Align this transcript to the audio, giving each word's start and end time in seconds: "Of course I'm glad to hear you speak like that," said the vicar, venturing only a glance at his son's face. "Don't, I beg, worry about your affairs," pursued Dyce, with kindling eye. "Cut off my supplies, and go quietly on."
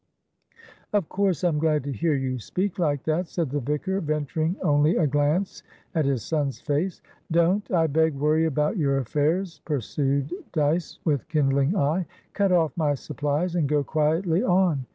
"Of 0.93 1.09
course 1.09 1.43
I'm 1.43 1.59
glad 1.59 1.83
to 1.83 1.91
hear 1.91 2.15
you 2.15 2.39
speak 2.39 2.79
like 2.79 3.03
that," 3.03 3.27
said 3.27 3.51
the 3.51 3.59
vicar, 3.59 4.01
venturing 4.01 4.55
only 4.63 4.95
a 4.97 5.05
glance 5.05 5.61
at 5.93 6.05
his 6.05 6.23
son's 6.23 6.59
face. 6.59 7.03
"Don't, 7.31 7.69
I 7.69 7.85
beg, 7.85 8.15
worry 8.15 8.45
about 8.45 8.77
your 8.77 8.97
affairs," 8.97 9.61
pursued 9.63 10.33
Dyce, 10.53 10.97
with 11.05 11.27
kindling 11.29 11.77
eye. 11.77 12.07
"Cut 12.33 12.51
off 12.51 12.75
my 12.75 12.95
supplies, 12.95 13.55
and 13.55 13.69
go 13.69 13.83
quietly 13.83 14.41
on." 14.43 14.87